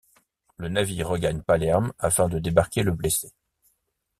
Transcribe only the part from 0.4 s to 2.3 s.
Le navire regagne Palerme afin